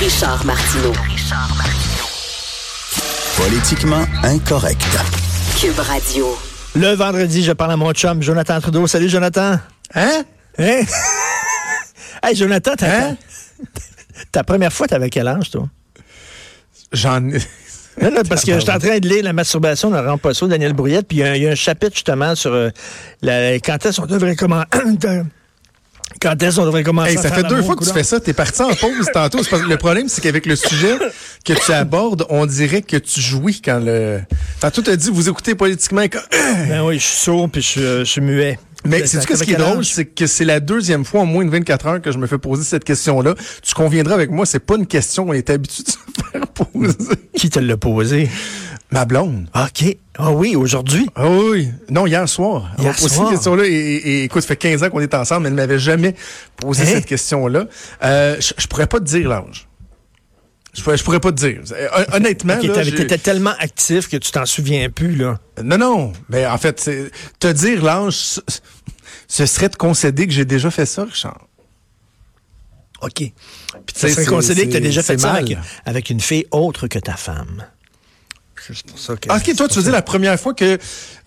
[0.00, 0.92] Richard Martineau.
[3.36, 4.82] Politiquement incorrect.
[5.60, 6.36] Cube Radio.
[6.74, 8.86] Le vendredi, je parle à mon chum, Jonathan Trudeau.
[8.86, 9.58] Salut, Jonathan.
[9.94, 10.24] Hein?
[10.58, 10.80] Hein?
[12.22, 13.16] hey, Jonathan, t'as- Hein?
[14.32, 15.68] ta première fois, t'avais quel âge, toi?
[16.92, 17.38] J'en ai.
[18.00, 20.46] Non, non, parce que je suis en train de lire La masturbation de Laurent Poisson,
[20.46, 22.70] Daniel Brouillette, puis il y, a un- il y a un chapitre justement sur euh,
[23.22, 24.64] la- quand est-ce qu'on devrait comment
[26.20, 28.02] quand est-ce qu'on devrait commencer Hey, à ça faire fait deux fois que tu fais
[28.04, 28.20] ça.
[28.20, 29.42] T'es parti en pause tantôt.
[29.42, 30.96] C'est parce que le problème, c'est qu'avec le sujet
[31.44, 34.20] que tu abordes, on dirait que tu jouis quand le.
[34.60, 36.02] Tantôt, t'as dit, vous écoutez politiquement.
[36.02, 36.20] quand-
[36.68, 38.58] Ben oui, je suis sourd puis je, suis, je suis muet.
[38.86, 41.50] Mais c'est ce qui est drôle, c'est que c'est la deuxième fois en moins de
[41.50, 43.34] 24 heures que je me fais poser cette question-là.
[43.62, 45.96] Tu conviendras avec moi, c'est pas une question qu'on est habitué de se
[46.32, 46.96] faire poser.
[47.36, 48.30] Qui te l'a posé?
[48.92, 49.48] Ma blonde.
[49.54, 49.96] OK.
[50.18, 51.08] Ah oui, aujourd'hui?
[51.14, 51.68] Ah oui.
[51.88, 52.72] Non, hier soir.
[52.78, 53.26] Hier m'a posé soir?
[53.28, 53.64] cette question-là.
[53.66, 56.14] Et, écoute, ça fait 15 ans qu'on est ensemble, mais elle ne m'avait jamais
[56.56, 56.86] posé Hein?
[56.86, 57.66] cette question-là.
[58.02, 59.68] Euh, je, je pourrais pas te dire l'âge.
[60.74, 61.60] Je pourrais, je pourrais pas te dire.
[61.72, 65.14] Euh, hon- Honnêtement, OK, là, t'avais- j'ai- t'étais tellement actif que tu t'en souviens plus,
[65.16, 65.38] là.
[65.62, 66.12] non, non.
[66.28, 66.90] Mais en fait,
[67.38, 68.14] te dire l'âge,
[69.28, 71.46] ce- serait de concéder que j'ai déjà fait ça, Richard.
[73.02, 73.12] OK.
[73.14, 73.32] Puis
[73.86, 75.38] tu c'est- considéré que tu as déjà fait ça
[75.86, 77.64] avec une fille autre que ta femme.
[78.66, 79.28] C'est pour ça que...
[79.34, 80.78] OK, toi, tu veux dire la première fois que...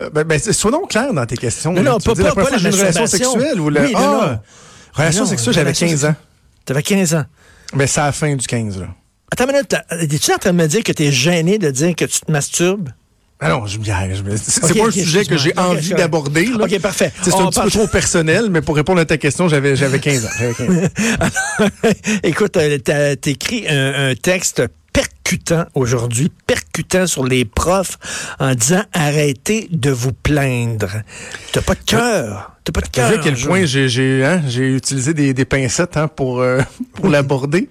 [0.02, 1.72] euh, ben, ben, sois donc clair dans tes questions.
[1.72, 4.42] Non, non, pas- pas- pas fois la relation sexuelle ou non, ah,
[4.94, 6.14] relation sexuelle, j'avais relation 15 ans.
[6.64, 7.24] T'avais 15 ans.
[7.74, 8.86] Mais c'est à la fin du 15, là.
[9.32, 12.04] Attends une minute, es-tu en train de me dire que t'es gêné de dire que
[12.04, 12.90] tu te masturbes?
[13.40, 16.48] Ah non, je, je- je- c'est c'est Ok, pas un sujet que j'ai envie d'aborder.
[16.58, 17.12] Ok, parfait.
[17.20, 19.98] C'est un petit parle- peu trop personnel, mais pour répondre à ta question, j'avais j'avais
[19.98, 20.28] 15 ans.
[20.38, 21.68] J'avais 15 ans.
[22.22, 26.63] Écoute, euh, t'as écrit un, un texte percutant aujourd'hui, percutant
[27.06, 27.98] sur les profs
[28.38, 30.90] en disant arrêtez de vous plaindre.
[31.52, 32.52] T'as pas de cœur.
[32.64, 33.10] T'as pas de Tu cœur.
[33.10, 36.60] vu à quel point j'ai j'ai hein, j'ai utilisé des, des pincettes hein, pour euh,
[36.94, 37.68] pour l'aborder.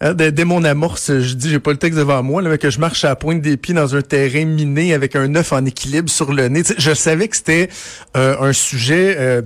[0.00, 2.58] Hein, dès, dès mon amorce, je dis j'ai pas le texte devant moi, là, mais
[2.58, 5.52] que je marche à la pointe des pieds dans un terrain miné avec un œuf
[5.52, 6.62] en équilibre sur le nez.
[6.62, 7.68] Tu sais, je savais que c'était
[8.16, 9.42] euh, un sujet euh,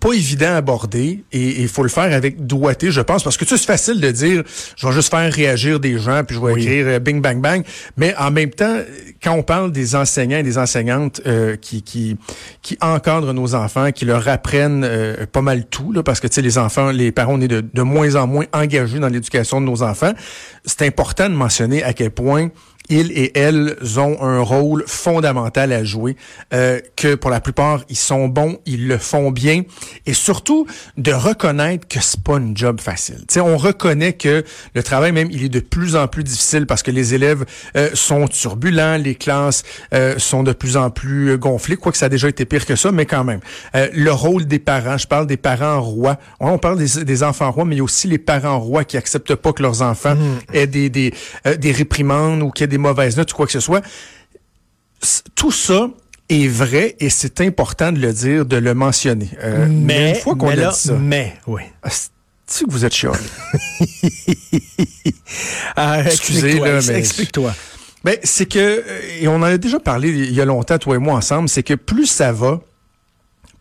[0.00, 3.44] pas évident à aborder et il faut le faire avec doigté, je pense, parce que
[3.44, 4.42] tu sais, c'est facile de dire
[4.74, 7.62] je vais juste faire réagir des gens puis je vais écrire euh, bing bang bang,
[7.98, 8.78] mais en même temps,
[9.22, 12.16] quand on parle des enseignants et des enseignantes euh, qui
[12.80, 16.42] encadrent nos enfants, qui leur apprennent euh, pas mal tout, là, parce que tu sais
[16.42, 19.66] les enfants, les parents, on est de, de moins en moins engagés dans l'éducation de
[19.66, 20.12] nos enfants.
[20.64, 22.48] C'est important de mentionner à quel point
[22.88, 26.16] ils et elles ont un rôle fondamental à jouer,
[26.52, 29.62] euh, que pour la plupart, ils sont bons, ils le font bien,
[30.06, 33.18] et surtout de reconnaître que c'est pas une job facile.
[33.28, 36.66] Tu sais, on reconnaît que le travail même, il est de plus en plus difficile
[36.66, 37.44] parce que les élèves
[37.76, 39.62] euh, sont turbulents, les classes
[39.92, 42.76] euh, sont de plus en plus euh, gonflées, quoique ça a déjà été pire que
[42.76, 43.40] ça, mais quand même.
[43.74, 47.22] Euh, le rôle des parents, je parle des parents rois, on, on parle des, des
[47.22, 49.82] enfants rois, mais il y a aussi les parents rois qui acceptent pas que leurs
[49.82, 50.16] enfants
[50.52, 51.12] aient des, des,
[51.46, 53.82] euh, des réprimandes ou qu'il y ait des mauvaises notes ou quoi que ce soit.
[55.34, 55.88] Tout ça
[56.30, 59.28] est vrai et c'est important de le dire, de le mentionner.
[59.42, 61.62] Euh, Mais, une fois qu'on mais a là, dit ça, mais, oui.
[61.82, 61.88] ah,
[62.46, 63.12] c'est que vous êtes chiant.
[65.76, 67.54] Ah, Excusez, explique-toi, là, mais- Explique-toi.
[68.04, 68.82] Ben, c'est que, euh,
[69.20, 71.62] et on en a déjà parlé il y a longtemps, toi et moi ensemble, c'est
[71.62, 72.60] que plus ça va,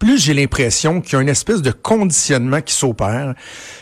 [0.03, 3.35] plus j'ai l'impression qu'il y a une espèce de conditionnement qui s'opère.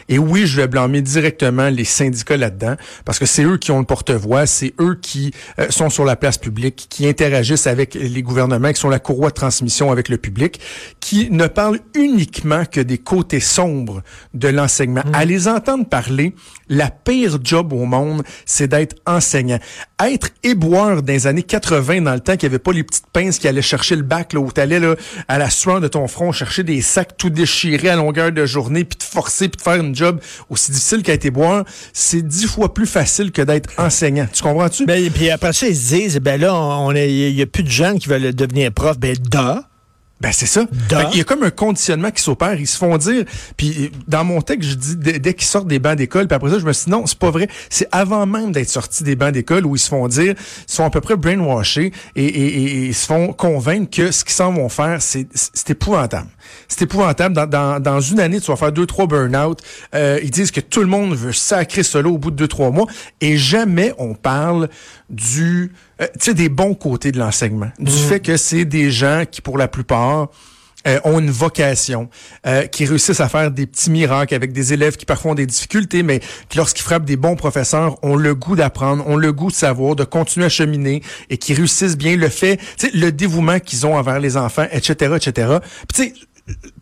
[0.07, 3.79] Et oui, je vais blâmer directement les syndicats là-dedans, parce que c'est eux qui ont
[3.79, 8.21] le porte-voix, c'est eux qui euh, sont sur la place publique, qui interagissent avec les
[8.21, 10.59] gouvernements, qui sont la courroie de transmission avec le public,
[10.99, 14.03] qui ne parlent uniquement que des côtés sombres
[14.35, 15.03] de l'enseignement.
[15.13, 16.35] À les entendre parler,
[16.69, 19.59] la pire job au monde, c'est d'être enseignant.
[20.03, 23.07] Être éboueur dans les années 80, dans le temps qu'il n'y avait pas les petites
[23.13, 24.95] pinces qui allaient chercher le bac, là, où t'allais là,
[25.27, 28.83] à la sueur de ton front chercher des sacs tout déchirés à longueur de journée,
[28.83, 30.19] puis te forcer, puis de faire une job
[30.49, 34.27] aussi difficile été boire, c'est dix fois plus facile que d'être enseignant.
[34.31, 34.85] Tu comprends-tu?
[34.85, 37.95] Ben, puis après ça, ils se disent, ben là, il y a plus de gens
[37.95, 38.97] qui veulent devenir prof.
[38.97, 39.67] Ben, da.
[40.21, 40.65] Ben c'est ça.
[41.09, 42.53] Qu'il y a comme un conditionnement qui s'opère.
[42.59, 43.25] Ils se font dire.
[43.57, 46.27] Puis dans mon texte, je dis dès, dès qu'ils sortent des bancs d'école.
[46.27, 47.47] Puis après ça, je me suis dit non, c'est pas vrai.
[47.69, 50.83] C'est avant même d'être sortis des bancs d'école où ils se font dire, ils sont
[50.85, 54.33] à peu près brainwashés et, et, et- et ils se font convaincre que ce qu'ils
[54.33, 56.27] s'en vont faire, c'est c'est épouvantable.
[56.67, 57.33] C'est épouvantable.
[57.35, 59.59] Dans, dans, dans une année, tu vas faire deux trois burn-out.
[59.95, 62.69] Euh, ils disent que tout le monde veut sacrer solo au bout de deux trois
[62.69, 62.85] mois
[63.21, 64.69] et jamais on parle
[65.09, 65.71] du
[66.01, 69.41] euh, tu sais des bons côtés de l'enseignement, du fait que c'est des gens qui
[69.41, 70.29] pour la plupart
[70.87, 72.09] euh, ont une vocation,
[72.47, 75.45] euh, qui réussissent à faire des petits miracles avec des élèves qui parfois ont des
[75.45, 79.51] difficultés, mais qui lorsqu'ils frappent des bons professeurs, ont le goût d'apprendre, ont le goût
[79.51, 83.11] de savoir, de continuer à cheminer et qui réussissent bien le fait, tu sais, le
[83.11, 85.57] dévouement qu'ils ont envers les enfants, etc., etc.
[85.87, 86.13] Puis tu sais,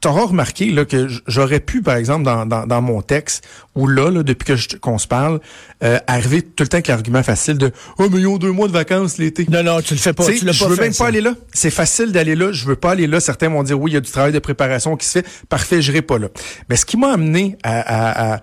[0.01, 4.09] t'auras remarqué là, que j'aurais pu, par exemple, dans, dans, dans mon texte, ou là,
[4.09, 5.39] là depuis que qu'on se parle,
[5.83, 8.67] euh, arriver tout le temps avec l'argument facile de «Oh, mais ils ont deux mois
[8.67, 10.25] de vacances l'été.» Non, non, tu le fais pas.
[10.25, 11.03] Tu tu l'as je pas veux fait, même ça.
[11.03, 11.33] pas aller là.
[11.53, 12.51] C'est facile d'aller là.
[12.51, 13.19] Je veux pas aller là.
[13.19, 15.27] Certains vont dire oui, il y a du travail de préparation qui se fait.
[15.47, 16.29] Parfait, je pas là.
[16.69, 18.41] Mais ce qui m'a amené à, à, à,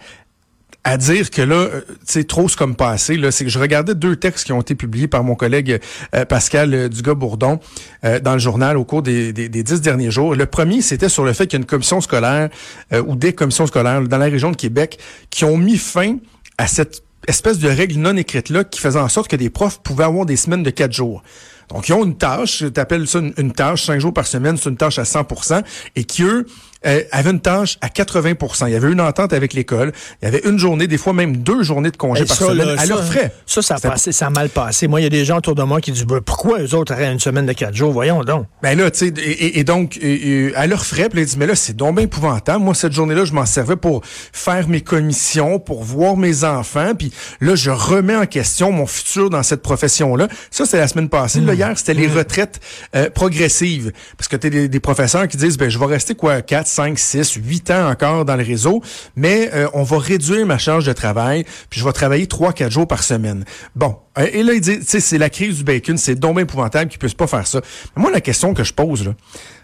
[0.86, 3.96] à dire que là, euh, sais, trop c'est comme passé, là, c'est que je regardais
[3.96, 5.80] deux textes qui ont été publiés par mon collègue
[6.14, 7.58] euh, Pascal euh, Dugas-Bourdon
[8.04, 10.36] euh, dans le journal au cours des, des, des dix derniers jours.
[10.36, 12.50] Le premier, c'était sur le fait qu'il y a une commission scolaire
[12.92, 16.18] euh, ou des commissions scolaires dans la région de Québec qui ont mis fin
[16.56, 19.82] à cette espèce de règle non écrite là qui faisait en sorte que des profs
[19.82, 21.24] pouvaient avoir des semaines de quatre jours.
[21.70, 24.70] Donc, ils ont une tâche, tu appelles ça une tâche, cinq jours par semaine, c'est
[24.70, 25.64] une tâche à 100%
[25.96, 26.46] et qui, eux,
[26.84, 29.92] euh, avaient une tâche à 80% Il y avait une entente avec l'école.
[30.22, 32.46] Il y avait une journée, des fois même deux journées de congé Et par ça,
[32.48, 33.32] semaine là, à leurs frais.
[33.46, 34.88] Ça, ça a, passé, ça a mal passé.
[34.88, 36.92] Moi, il y a des gens autour de moi qui disent Ben, pourquoi eux autres
[36.94, 37.92] auraient une semaine de quatre jours?
[37.92, 38.46] Voyons donc.
[38.62, 41.46] Ben là, tu sais, et, donc, et- à leurs frais, puis là, ils disent, mais
[41.46, 42.64] là, c'est donc bien épouvantable.
[42.64, 47.12] Moi, cette journée-là, je m'en servais pour faire mes commissions, pour voir mes enfants, puis
[47.40, 50.28] là, je remets en question mon futur dans cette profession-là.
[50.50, 51.40] Ça, c'est la semaine passée.
[51.40, 52.60] Là, hier, c'était les retraites
[52.94, 53.92] euh, progressives.
[54.16, 56.98] Parce que tu des, des professeurs qui disent, ben, je vais rester, quoi, 4, 5,
[56.98, 58.82] 6, 8 ans encore dans le réseau,
[59.14, 62.70] mais euh, on va réduire ma charge de travail, puis je vais travailler 3, 4
[62.70, 63.44] jours par semaine.
[63.74, 63.96] Bon.
[64.18, 66.90] Euh, Et là, il dit, tu sais, c'est la crise du bacon, c'est donc épouvantable
[66.90, 67.60] qu'ils puissent pas faire ça.
[67.96, 69.14] Mais moi, la question que je pose, là,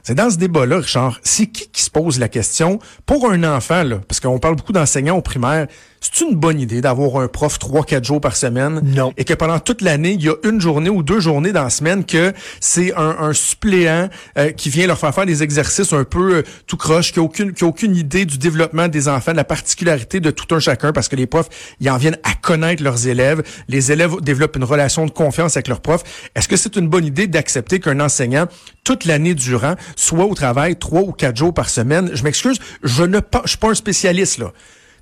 [0.03, 3.85] c'est dans ce débat-là, Richard, c'est qui qui se pose la question pour un enfant,
[3.85, 5.69] là, parce qu'on parle beaucoup d'enseignants au primaire,
[6.01, 8.81] c'est une bonne idée d'avoir un prof trois, quatre jours par semaine?
[8.83, 9.13] Non.
[9.17, 11.71] Et que pendant toute l'année, il y a une journée ou deux journées dans la
[11.71, 16.03] semaine que c'est un, un suppléant euh, qui vient leur faire faire des exercices un
[16.03, 19.31] peu euh, tout croche, qui a aucune, qui a aucune idée du développement des enfants,
[19.31, 21.49] de la particularité de tout un chacun, parce que les profs,
[21.79, 23.45] ils en viennent à connaître leurs élèves.
[23.69, 26.03] Les élèves développent une relation de confiance avec leurs profs.
[26.35, 28.47] Est-ce que c'est une bonne idée d'accepter qu'un enseignant,
[28.85, 32.11] toute l'année durant, soit au travail trois ou quatre jours par semaine?
[32.15, 34.53] Je m'excuse, je ne pas, je suis pas un spécialiste, là.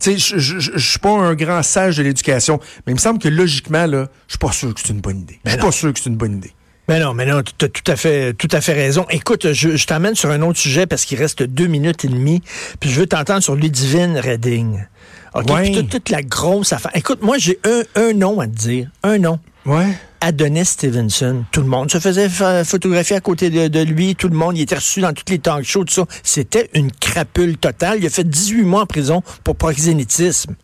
[0.00, 2.94] Tu sais, je, je, je, je suis pas un grand sage de l'éducation, mais il
[2.94, 5.38] me semble que logiquement, là, je suis pas sûr que c'est une bonne idée.
[5.44, 6.52] Je suis pas sûr que c'est une bonne idée.
[6.88, 9.06] Mais non, mais non, tu as tout à fait, tout à fait raison.
[9.10, 12.42] Écoute, je, je t'emmène sur un autre sujet parce qu'il reste deux minutes et demie,
[12.80, 14.86] puis je veux t'entendre sur Ludivine Redding.
[15.34, 15.50] OK?
[15.50, 15.62] Ouais.
[15.62, 16.92] Puis toute, toute la grosse affaire.
[16.94, 18.88] Écoute, moi, j'ai un, un nom à te dire.
[19.02, 19.38] Un nom.
[19.66, 19.86] Ouais.
[20.22, 21.44] Adonis Stevenson.
[21.50, 24.14] Tout le monde se faisait ph- photographier à côté de, de lui.
[24.16, 26.04] Tout le monde, il était reçu dans toutes les talk shows, tout ça.
[26.22, 27.98] C'était une crapule totale.
[28.00, 30.54] Il a fait 18 mois en prison pour proxénétisme.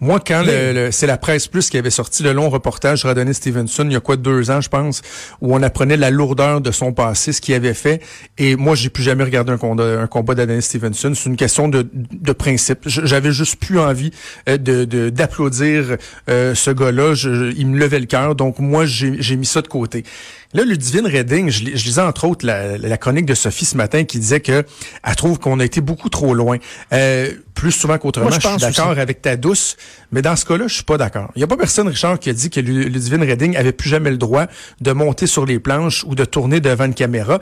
[0.00, 0.46] Moi, quand Oui.
[0.46, 3.84] le, le- c'est la presse plus qui avait sorti le long reportage sur Adonis Stevenson,
[3.86, 5.02] il y a quoi deux ans, je pense,
[5.42, 8.02] où on apprenait la lourdeur de son passé, ce qu'il avait fait.
[8.38, 11.12] Et moi, j'ai plus jamais regardé un combat, d'Adonis Stevenson.
[11.14, 12.80] C'est une question de, de principe.
[12.86, 14.10] J'avais juste plus envie
[14.48, 15.96] euh, de de- d'applaudir
[16.30, 17.14] euh, ce gars-là.
[17.56, 18.34] Il me levait le cœur.
[18.34, 20.04] Donc moi, j'ai mis ça de côté.
[20.52, 24.02] Là, Ludivine Redding, je, je lisais entre autres la, la chronique de Sophie ce matin
[24.02, 24.64] qui disait que
[25.04, 26.56] elle trouve qu'on a été beaucoup trop loin.
[26.92, 29.76] Euh, plus souvent qu'autrement, je je suis pense d'accord avec ta douce,
[30.12, 31.30] mais dans ce cas-là, je suis pas d'accord.
[31.36, 33.88] Il n'y a pas personne, Richard, qui a dit que Lu- Ludivine Redding avait plus
[33.88, 34.46] jamais le droit
[34.80, 37.38] de monter sur les planches ou de tourner devant une caméra.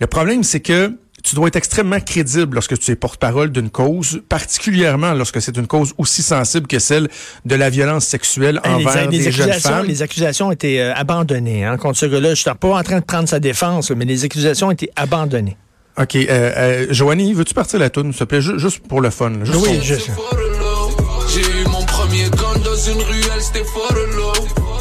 [0.00, 0.92] Le problème, c'est que
[1.24, 5.66] tu dois être extrêmement crédible lorsque tu es porte-parole d'une cause, particulièrement lorsque c'est une
[5.66, 7.08] cause aussi sensible que celle
[7.44, 9.86] de la violence sexuelle envers les, les des jeunes femmes.
[9.86, 12.30] les accusations ont été euh, abandonnées hein, contre ce gars-là.
[12.30, 15.56] Je suis pas en train de prendre sa défense, mais les accusations ont été abandonnées.
[16.00, 16.14] OK.
[16.14, 18.40] Euh, euh, Joanie, veux-tu partir la toune, s'il te plaît?
[18.40, 19.30] Ju- Juste pour le fun.
[19.30, 19.44] là.
[19.44, 19.94] Juste Oui, pour- je-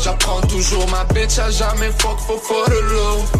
[0.03, 2.17] J'apprends toujours ma bitch à jamais fuck.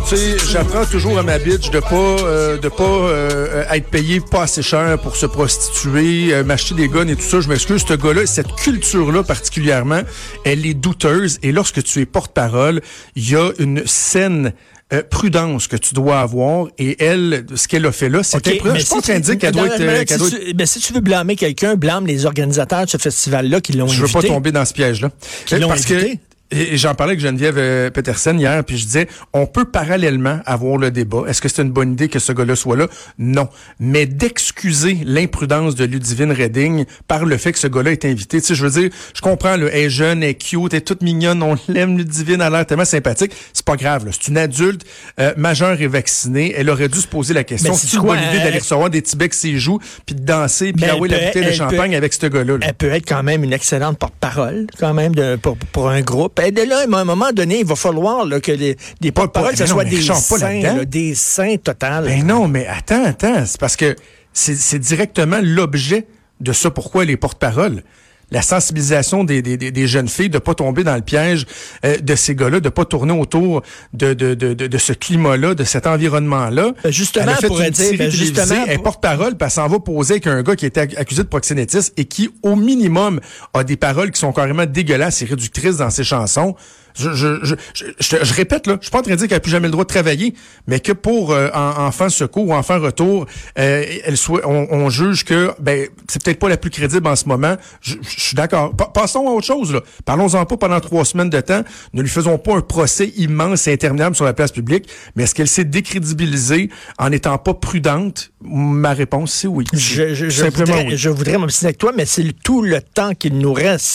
[0.09, 4.19] Tu sais, j'apprends toujours à ma bitch de pas euh, de pas euh, être payé
[4.19, 7.39] pas assez cher pour se prostituer, euh, m'acheter des guns et tout ça.
[7.39, 10.01] Je m'excuse, ce gars-là, cette culture-là particulièrement,
[10.45, 11.39] elle est douteuse.
[11.43, 12.81] Et lorsque tu es porte-parole,
[13.15, 14.53] il y a une saine
[14.94, 16.67] euh, prudence que tu dois avoir.
[16.77, 18.74] Et elle, ce qu'elle a fait là, c'est OK, imprudent.
[18.74, 19.79] mais Je suis pas en si train de dire qu'elle doit être...
[19.79, 22.86] mais euh, si qu'elle doit tu- ben, si tu veux blâmer quelqu'un, blâme les organisateurs
[22.86, 24.17] de ce festival-là qui l'ont Je invité.
[24.17, 25.10] veux pas tomber dans ce piège-là.
[25.46, 26.17] Qui l'ont que.
[26.51, 30.77] Et j'en parlais avec Geneviève euh, Petersen hier, puis je disais, on peut parallèlement avoir
[30.77, 31.24] le débat.
[31.27, 32.88] Est-ce que c'est une bonne idée que ce gars-là soit là?
[33.18, 33.50] Non.
[33.80, 38.39] Mais d'excuser l'imprudence de Ludivine Redding par le fait que ce gars-là est invité.
[38.39, 40.82] Tu sais, je veux dire, je comprends, elle est jeune, elle est cute, elle est
[40.82, 43.32] toute mignonne, on l'aime, Ludivine, elle a l'air tellement sympathique.
[43.54, 44.06] C'est pas grave.
[44.12, 44.84] C'est une adulte
[45.20, 46.54] euh, majeure et vaccinée.
[46.58, 49.01] Elle aurait dû se poser la question, c'est une quoi, bonne idée d'aller recevoir des
[49.01, 51.98] petits becs ses joues, puis de danser, puis Ben, d'avoir la bouteille de champagne peut-
[51.98, 52.54] avec ce gars-là.
[52.58, 52.66] là.
[52.68, 56.37] Elle peut être quand même une excellente porte-parole, quand même, de, pour, pour un groupe.
[56.46, 59.22] Et de là, à un moment donné, il va falloir là, que les, des Pas-
[59.22, 62.06] porte-paroles, ce mais soit mais des saints, là, des saints total.
[62.06, 63.46] Ben non, mais attends, attends.
[63.46, 63.96] C'est parce que
[64.34, 66.06] c'est c'est directement l'objet
[66.39, 67.84] de ça pourquoi les porte-paroles.
[68.31, 71.46] La sensibilisation des, des, des, des jeunes filles, de pas tomber dans le piège
[71.86, 73.62] euh, de ces gars-là, de pas tourner autour
[73.93, 76.74] de, de, de, de, de ce climat-là, de cet environnement-là.
[76.84, 80.15] Ben, justement, Elle une dire, ben, justement, elle pour- porte-parole, puis elle s'en va poser
[80.15, 83.19] avec un gars qui était ac- accusé de proxénétisme et qui, au minimum,
[83.53, 86.55] a des paroles qui sont carrément dégueulasses et réductrices dans ses chansons.
[86.98, 89.18] Je, je, je, je, je te- je répète, là, je suis pas en train de
[89.18, 90.34] dire qu'elle n'a plus jamais le droit de travailler,
[90.68, 93.25] mais que pour euh, en- enfant secours ou enfant retour,
[93.60, 97.16] euh, elle soit, on, on juge que ben c'est peut-être pas la plus crédible en
[97.16, 97.56] ce moment.
[97.82, 98.75] Je, je suis d'accord.
[98.75, 99.74] Pa- passons à autre chose.
[99.74, 99.82] Là.
[100.06, 101.62] Parlons-en pas pendant trois semaines de temps.
[101.94, 104.88] Ne lui faisons pas un procès immense et interminable sur la place publique.
[105.16, 108.32] Mais est-ce qu'elle s'est décrédibilisée en n'étant pas prudente?
[108.44, 109.66] Ma réponse c'est oui.
[109.74, 110.98] Je, je, je voudrais, oui.
[110.98, 113.86] je voudrais m'obstiner avec toi, mais c'est tout le temps qu'il nous reste.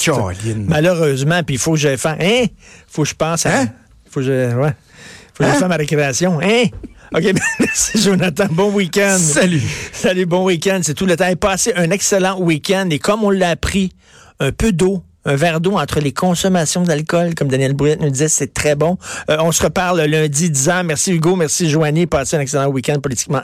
[0.69, 2.19] Malheureusement, puis il faut que je fasse.
[2.21, 2.47] Hein?
[2.93, 3.61] Faut que je pense à.
[3.61, 3.69] Hein?
[4.11, 4.55] faut que je.
[4.55, 4.75] Ouais.
[5.35, 5.55] faut que je Hein?
[5.55, 6.39] fasse ma récréation.
[6.43, 6.65] Hein?
[7.15, 7.25] OK,
[7.61, 8.47] merci Jonathan.
[8.51, 9.19] Bon week-end.
[9.19, 9.63] Salut.
[9.93, 10.81] Salut, bon week-end.
[10.83, 11.31] C'est tout le temps.
[11.37, 12.89] Passez un excellent week-end.
[12.91, 13.93] Et comme on l'a appris,
[14.41, 18.29] un peu d'eau, un verre d'eau entre les consommations d'alcool, comme Daniel Brouillette nous disait,
[18.29, 18.97] c'est très bon.
[19.31, 20.85] Euh, on se reparle lundi 10 ans.
[20.85, 22.07] Merci Hugo, merci Joanie.
[22.07, 23.43] Passez un excellent week-end politiquement.